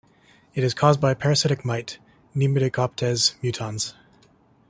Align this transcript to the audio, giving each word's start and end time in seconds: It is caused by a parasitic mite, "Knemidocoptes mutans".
It 0.55 0.63
is 0.63 0.73
caused 0.73 0.99
by 0.99 1.11
a 1.11 1.15
parasitic 1.15 1.63
mite, 1.63 1.99
"Knemidocoptes 2.35 3.35
mutans". 3.43 3.93